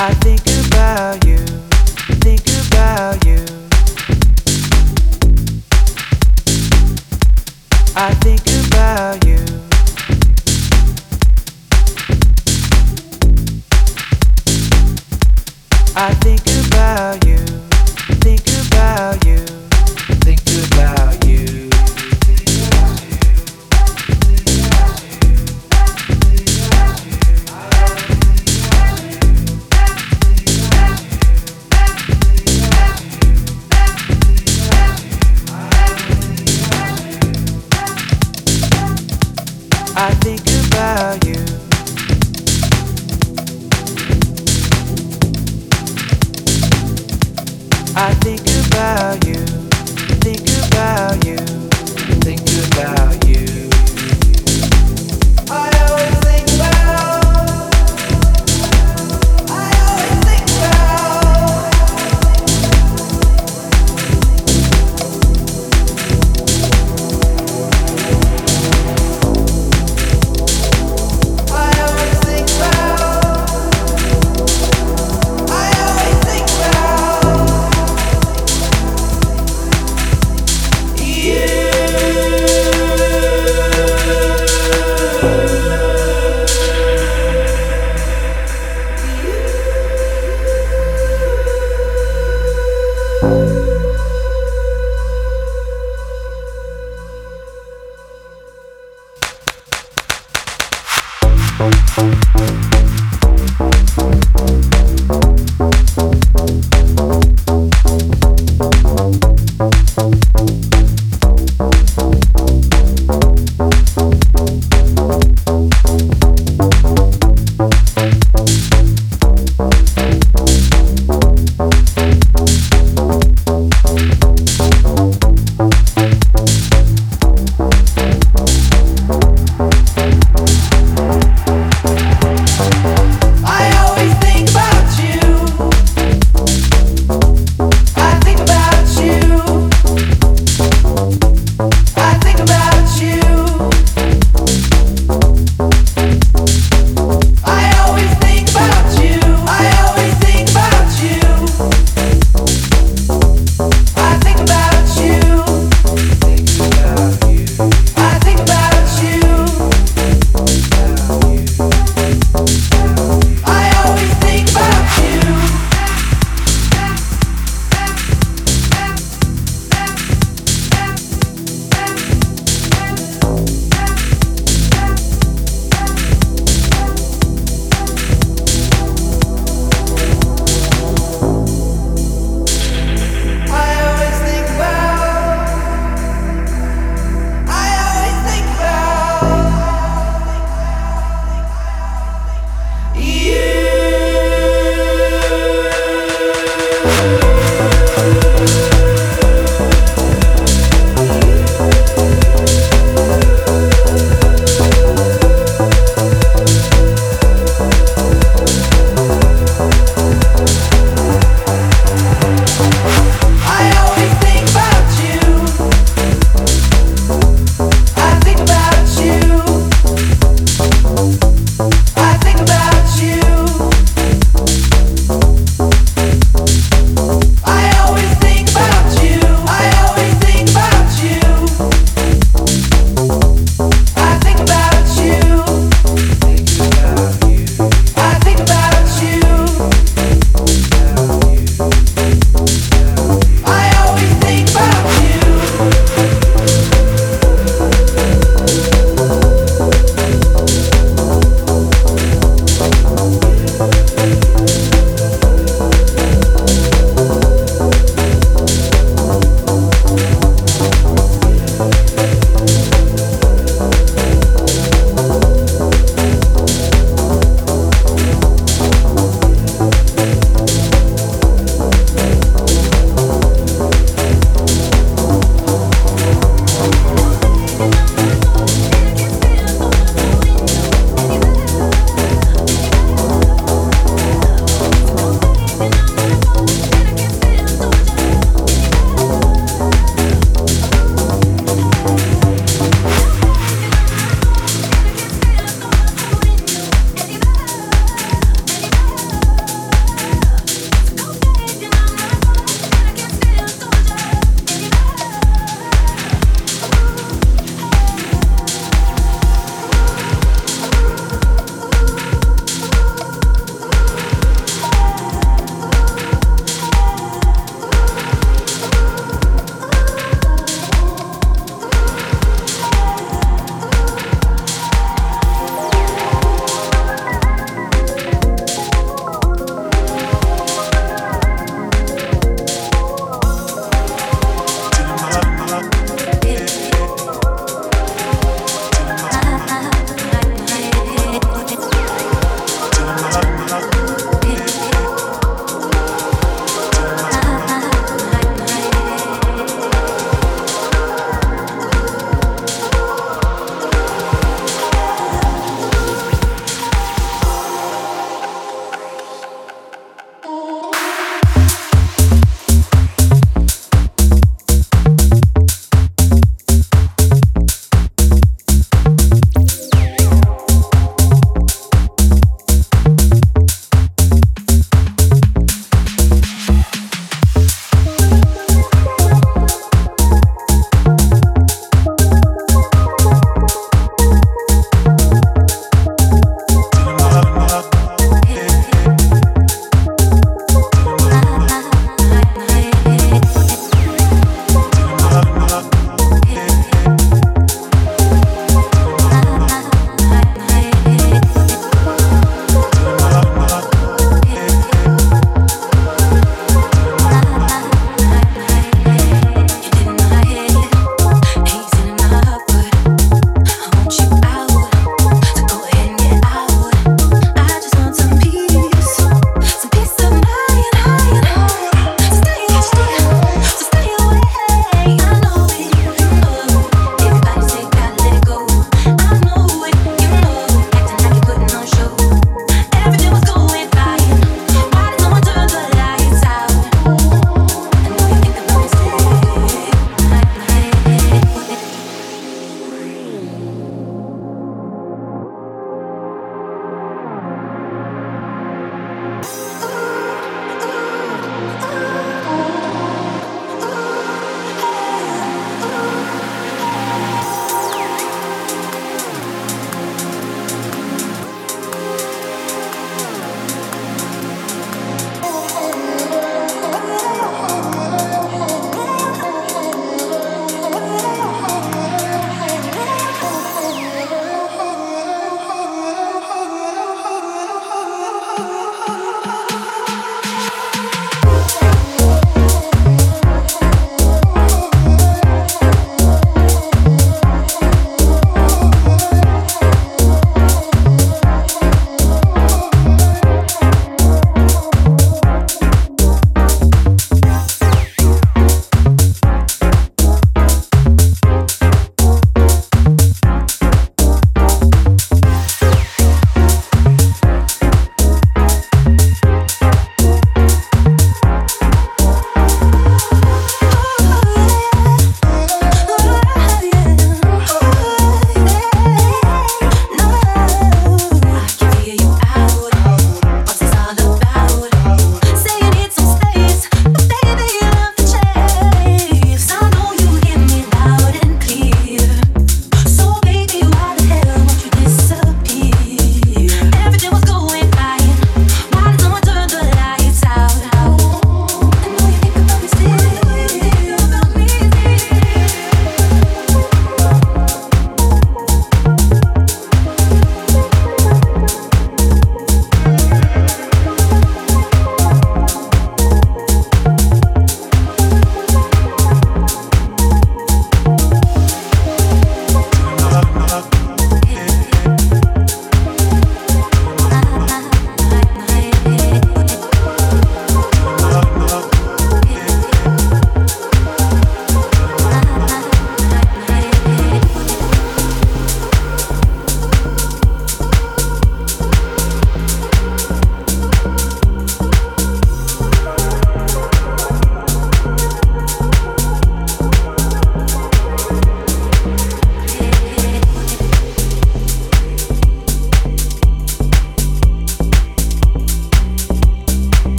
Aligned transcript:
I 0.00 0.14
think 0.14 0.48
about 8.46 9.26
you, 9.26 9.37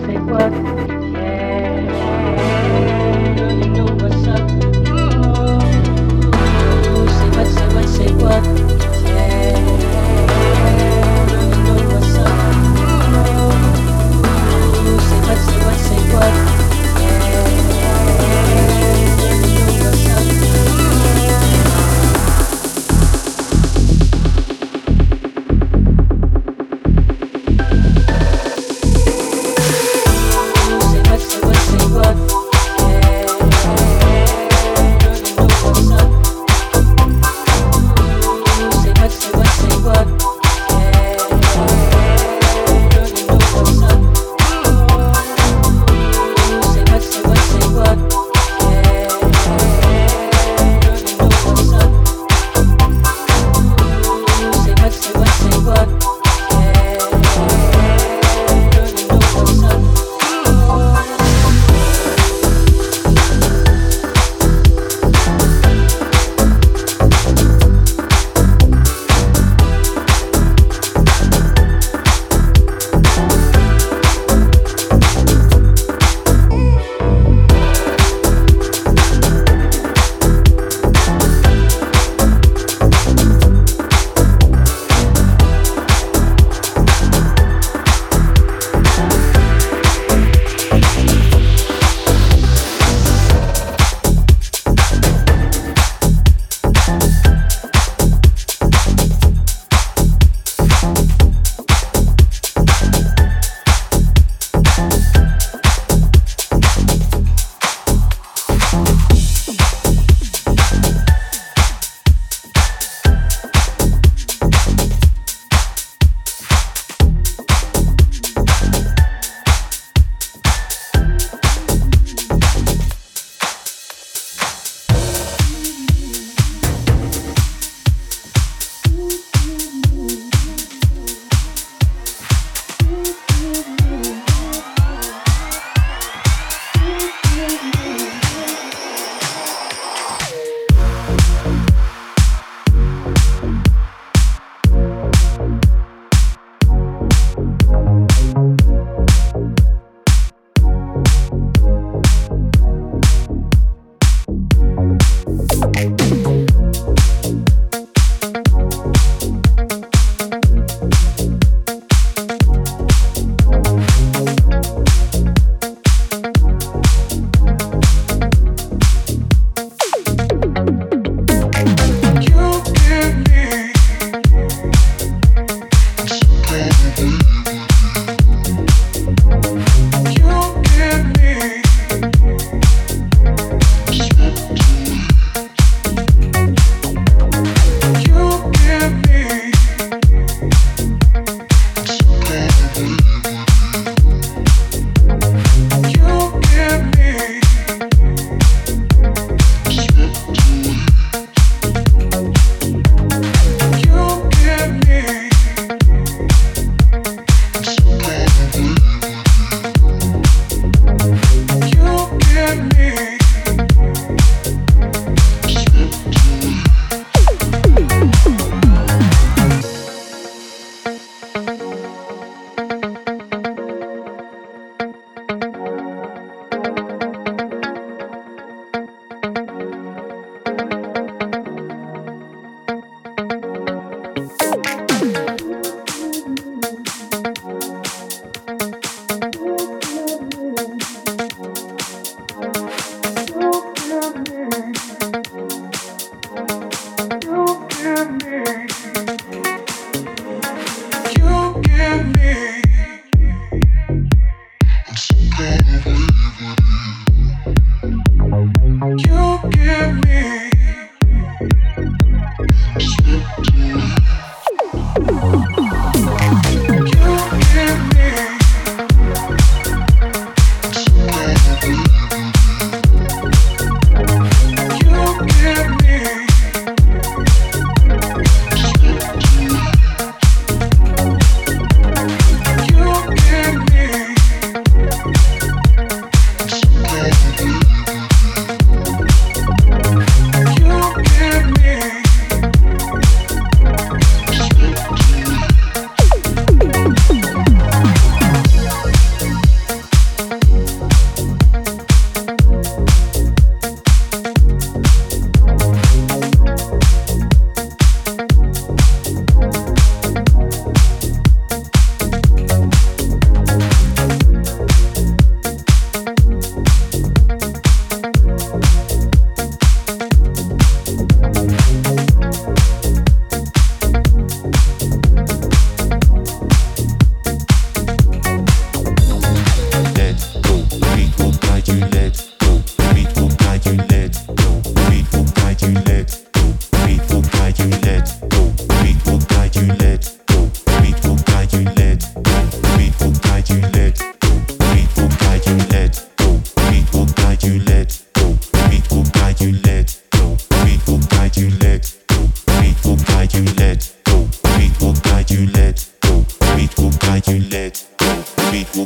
perfect. 0.00 0.39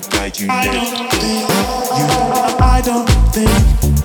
I 0.07 0.67
don't 0.67 1.11
think 1.13 1.23
you, 1.33 1.47
I 2.61 2.83
don't 2.85 3.09
think 3.33 3.49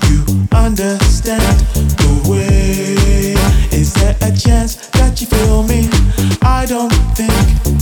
you 0.08 0.48
understand 0.56 1.60
the 2.00 2.30
way. 2.30 3.34
Is 3.76 3.92
there 3.94 4.16
a 4.22 4.32
chance 4.34 4.76
that 4.92 5.20
you 5.20 5.26
feel 5.26 5.62
me? 5.62 5.88
I 6.42 6.64
don't 6.66 6.90
think 7.14 7.32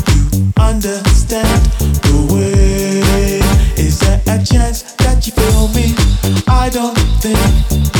you 0.09 0.53
understand 0.59 1.63
the 2.03 2.35
way. 2.35 3.39
Is 3.77 4.01
there 4.01 4.21
a 4.27 4.45
chance 4.45 4.83
that 4.97 5.25
you 5.27 5.33
feel 5.33 5.69
me? 5.69 5.95
I 6.49 6.71
don't 6.71 6.99
think 7.23 7.39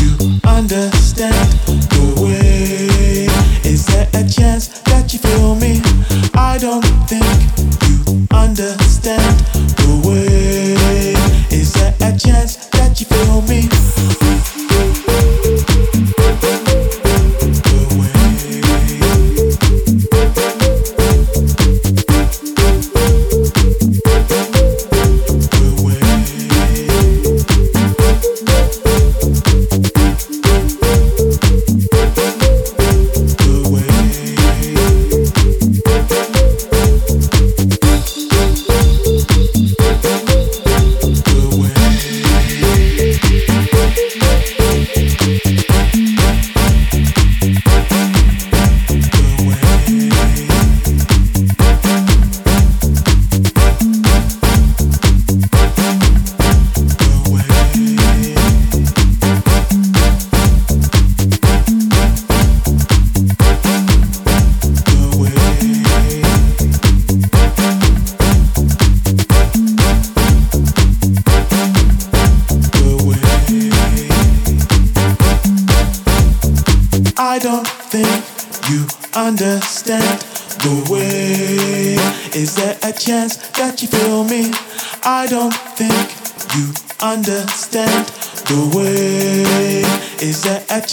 you 0.03 0.41
understand 0.49 1.53
the 1.95 2.23
way. 2.23 3.29
Is 3.65 3.87
there 3.87 4.09
a 4.15 4.29
chance 4.29 4.81
that 4.83 5.13
you 5.13 5.21
feel 5.21 5.55
me? 5.55 5.81
I 6.35 6.59
don't 6.59 6.83
think 7.07 7.25
you 7.87 8.27
understand 8.33 9.68
a 12.01 12.17
chance 12.17 12.68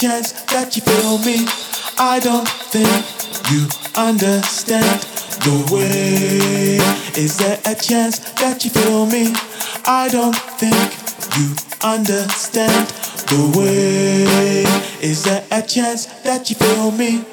chance 0.06 0.34
that 0.54 0.76
you 0.76 0.84
feel 0.84 1.18
me. 1.26 1.48
I 1.98 2.20
don't 2.20 2.48
think 2.70 3.02
you 3.50 3.66
understand 3.98 5.02
the 5.42 5.56
way. 5.74 6.78
Is 7.18 7.38
there 7.38 7.60
a 7.66 7.74
chance 7.74 8.20
that 8.36 8.64
you 8.64 8.70
feel 8.70 9.08
me? 9.08 9.34
I 9.88 10.08
don't 10.10 10.36
think 10.62 10.90
you 11.38 11.56
understand 11.82 12.88
the 13.34 13.42
way. 13.58 14.62
Is 15.02 15.24
there 15.24 15.44
a 15.50 15.64
chance 15.64 16.06
that 16.22 16.52
you 16.52 16.56
feel 16.56 16.92
me? 16.92 17.26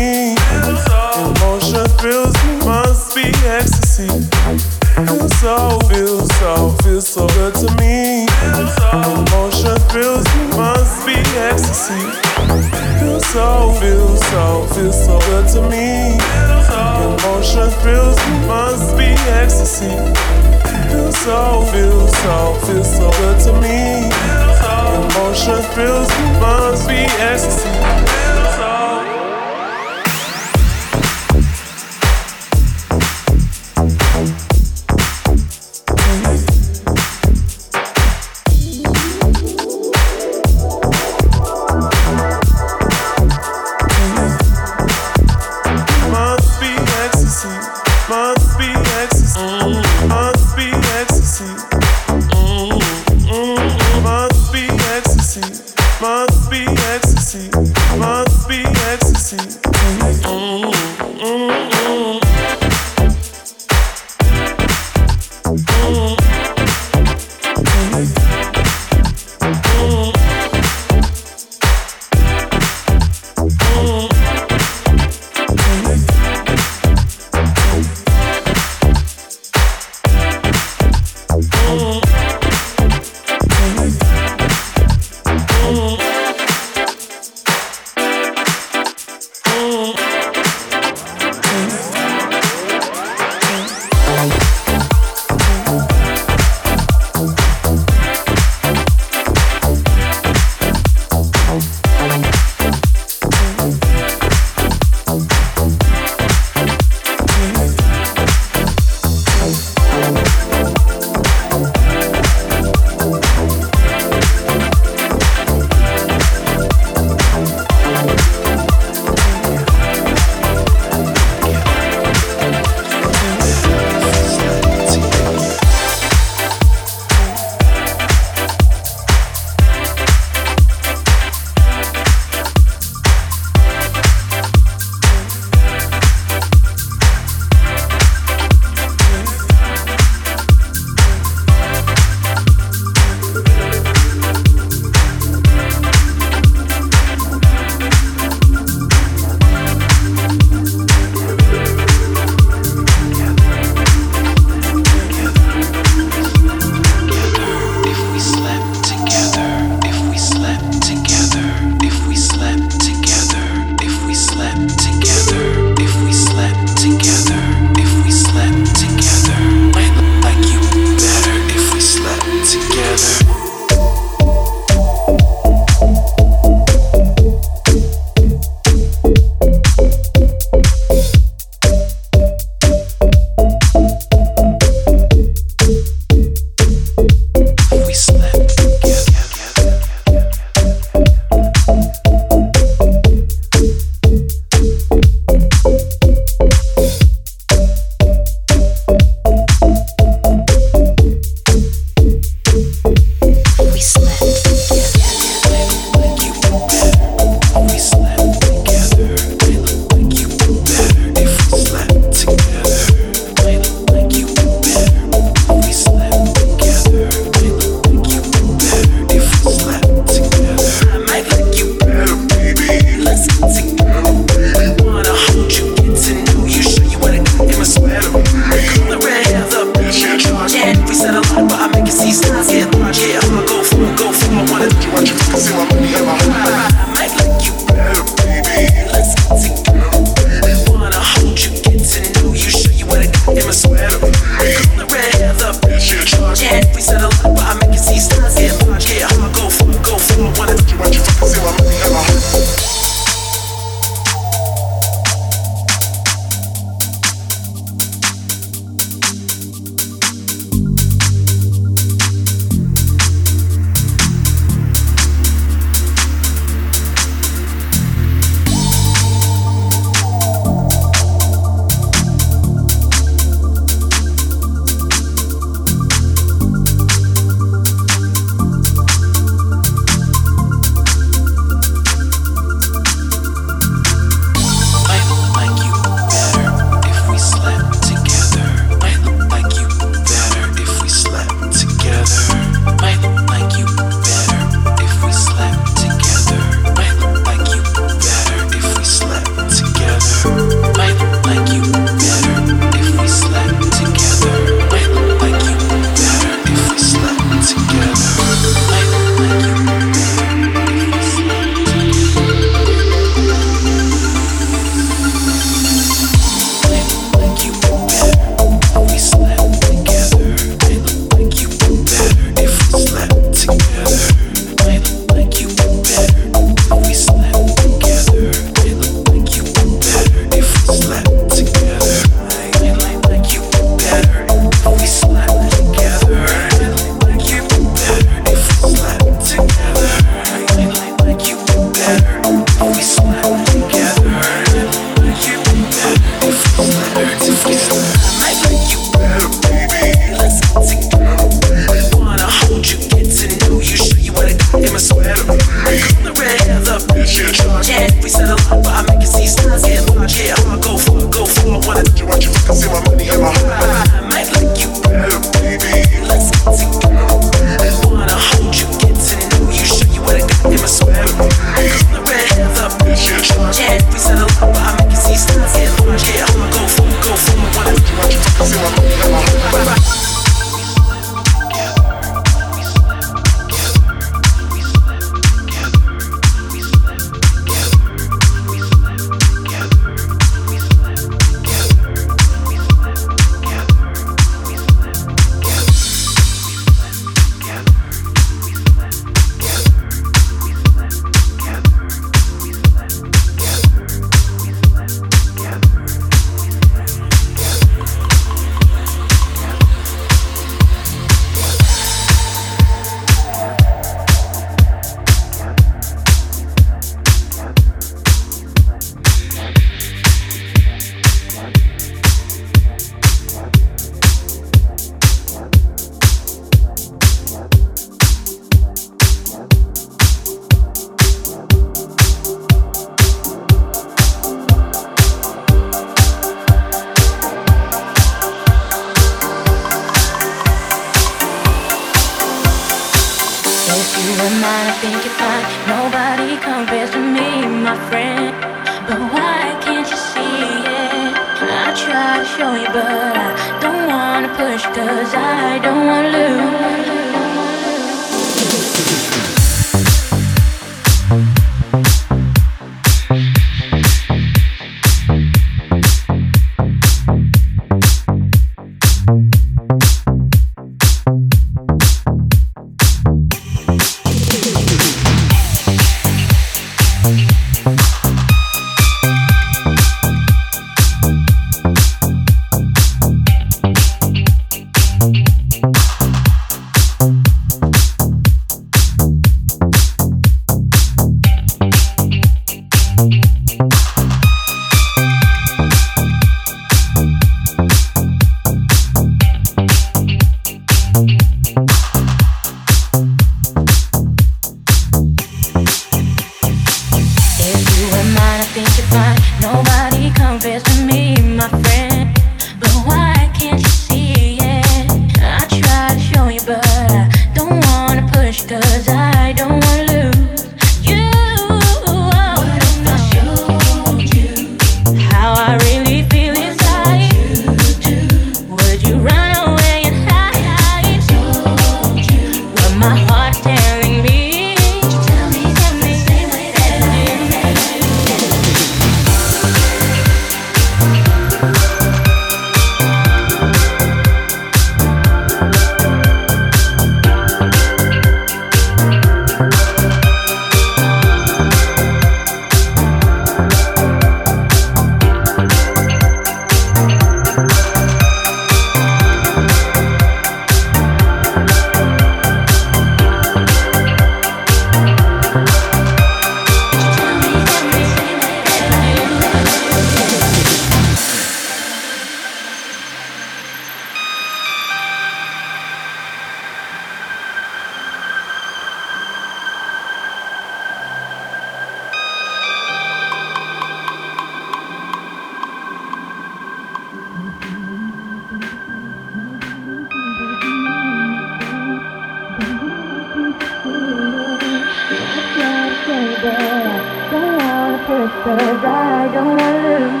Think 598.23 598.41
you're 598.41 598.61
fine. 598.61 600.00